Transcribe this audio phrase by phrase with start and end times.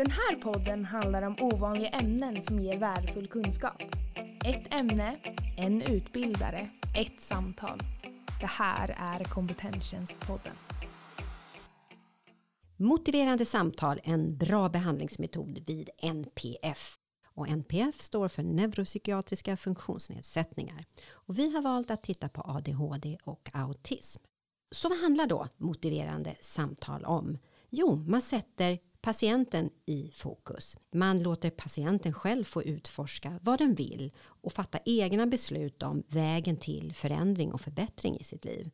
[0.00, 3.82] Den här podden handlar om ovanliga ämnen som ger värdefull kunskap.
[4.44, 5.20] Ett ämne,
[5.56, 7.80] en utbildare, ett samtal.
[8.40, 10.52] Det här är Kompetenstjänstpodden.
[12.76, 16.98] Motiverande samtal, en bra behandlingsmetod vid NPF.
[17.34, 20.84] Och NPF står för neuropsykiatriska funktionsnedsättningar.
[21.10, 24.22] Och vi har valt att titta på ADHD och autism.
[24.70, 27.38] Så vad handlar då motiverande samtal om?
[27.70, 30.76] Jo, man sätter patienten i fokus.
[30.92, 36.56] Man låter patienten själv få utforska vad den vill och fatta egna beslut om vägen
[36.56, 38.70] till förändring och förbättring i sitt liv.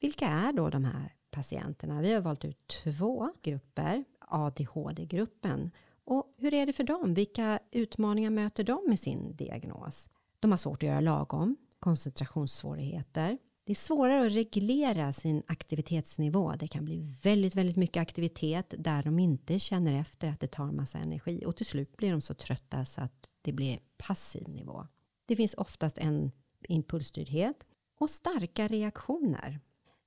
[0.00, 2.00] Vilka är då de här patienterna?
[2.00, 5.70] Vi har valt ut två grupper, ADHD-gruppen.
[6.04, 7.14] Och hur är det för dem?
[7.14, 10.08] Vilka utmaningar möter de med sin diagnos?
[10.40, 13.38] De har svårt att göra lagom, koncentrationssvårigheter,
[13.68, 16.52] det är svårare att reglera sin aktivitetsnivå.
[16.58, 20.72] Det kan bli väldigt, väldigt mycket aktivitet där de inte känner efter att det tar
[20.72, 24.86] massa energi och till slut blir de så trötta så att det blir passiv nivå.
[25.26, 26.32] Det finns oftast en
[26.68, 27.66] impulsstyrdhet
[27.98, 29.60] och starka reaktioner.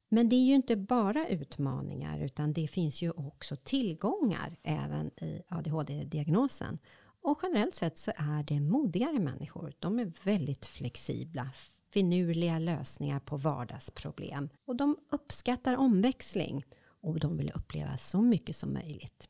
[0.09, 5.41] Men det är ju inte bara utmaningar utan det finns ju också tillgångar även i
[5.47, 6.79] ADHD-diagnosen.
[7.21, 9.73] Och generellt sett så är det modigare människor.
[9.79, 11.51] De är väldigt flexibla,
[11.93, 14.49] finurliga lösningar på vardagsproblem.
[14.65, 19.27] Och de uppskattar omväxling och de vill uppleva så mycket som möjligt.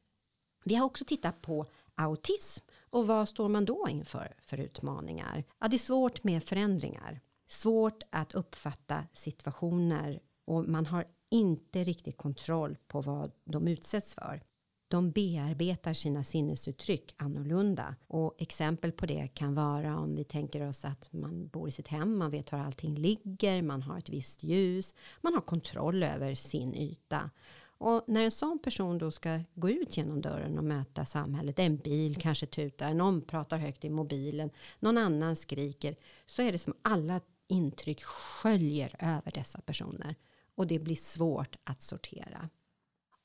[0.64, 5.44] Vi har också tittat på autism och vad står man då inför för utmaningar?
[5.60, 7.22] Ja, det är svårt med förändringar.
[7.48, 14.44] Svårt att uppfatta situationer och man har inte riktigt kontroll på vad de utsätts för
[14.92, 17.96] de bearbetar sina sinnesuttryck annorlunda.
[18.08, 21.88] Och exempel på det kan vara om vi tänker oss att man bor i sitt
[21.88, 26.36] hem, man vet var allting ligger, man har ett visst ljus, man har kontroll över
[26.36, 27.30] sin yta.
[27.64, 31.78] Och när en sån person då ska gå ut genom dörren och möta samhället, en
[31.78, 36.74] bil kanske tutar, någon pratar högt i mobilen, någon annan skriker, så är det som
[36.82, 40.16] alla intryck sköljer över dessa personer.
[40.56, 42.50] Och det blir svårt att sortera.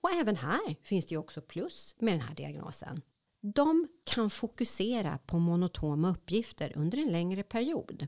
[0.07, 3.03] Och även här finns det ju också plus med den här diagnosen.
[3.41, 8.07] De kan fokusera på monotoma uppgifter under en längre period.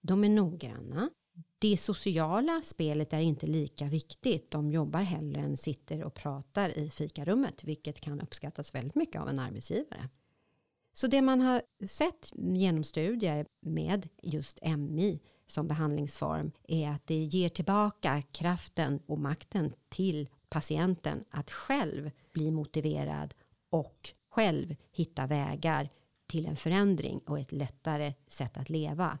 [0.00, 1.10] De är noggranna.
[1.58, 4.50] Det sociala spelet är inte lika viktigt.
[4.50, 9.28] De jobbar hellre än sitter och pratar i fikarummet, vilket kan uppskattas väldigt mycket av
[9.28, 10.08] en arbetsgivare.
[10.92, 17.24] Så det man har sett genom studier med just MI som behandlingsform är att det
[17.24, 23.34] ger tillbaka kraften och makten till patienten att själv bli motiverad
[23.70, 25.88] och själv hitta vägar
[26.26, 29.18] till en förändring och ett lättare sätt att leva.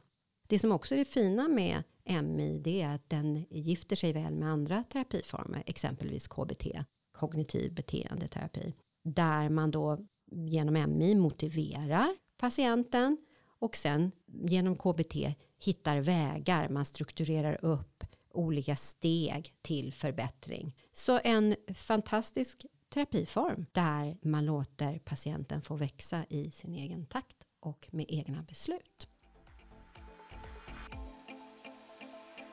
[0.48, 1.82] Det som också är det fina med
[2.22, 6.66] MI det är att den gifter sig väl med andra terapiformer, exempelvis KBT,
[7.12, 9.98] kognitiv beteendeterapi, där man då
[10.30, 13.16] genom MI motiverar patienten
[13.58, 15.14] och sen genom KBT
[15.58, 18.04] hittar vägar, man strukturerar upp
[18.36, 20.76] olika steg till förbättring.
[20.92, 27.88] Så en fantastisk terapiform där man låter patienten få växa i sin egen takt och
[27.90, 29.08] med egna beslut.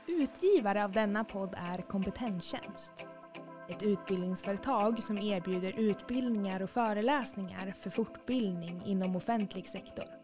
[0.07, 2.93] Utgivare av denna podd är Kompetenstjänst.
[3.69, 10.22] Ett utbildningsföretag som erbjuder utbildningar och föreläsningar för fortbildning inom offentlig sektor.